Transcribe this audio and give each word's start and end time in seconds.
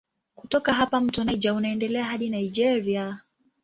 Kutoka 0.35 0.73
hapa 0.73 0.99
mto 1.01 1.23
Niger 1.23 1.53
unaendelea 1.53 2.05
hadi 2.05 2.29
Nigeria. 2.29 3.19